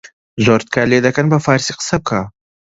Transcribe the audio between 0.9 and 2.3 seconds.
لێ دەکەن بە فارسی قسە بکە